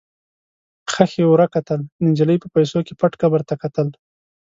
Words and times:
ښخې 0.91 1.23
ور 1.27 1.39
وکتل، 1.45 1.79
نجلۍ 2.05 2.37
په 2.41 2.47
پیسو 2.55 2.79
کې 2.87 2.93
پټ 2.99 3.13
قبر 3.21 3.41
ته 3.49 3.55
کتل. 3.61 3.87